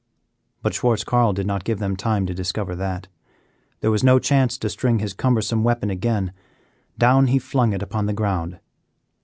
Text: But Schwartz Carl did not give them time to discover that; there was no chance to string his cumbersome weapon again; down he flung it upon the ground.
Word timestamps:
But 0.63 0.73
Schwartz 0.73 1.03
Carl 1.03 1.31
did 1.31 1.45
not 1.45 1.63
give 1.63 1.77
them 1.77 1.95
time 1.95 2.25
to 2.25 2.33
discover 2.33 2.75
that; 2.75 3.07
there 3.81 3.91
was 3.91 4.03
no 4.03 4.17
chance 4.17 4.57
to 4.57 4.67
string 4.67 4.97
his 4.97 5.13
cumbersome 5.13 5.63
weapon 5.63 5.91
again; 5.91 6.33
down 6.97 7.27
he 7.27 7.37
flung 7.37 7.71
it 7.71 7.83
upon 7.83 8.07
the 8.07 8.13
ground. 8.13 8.59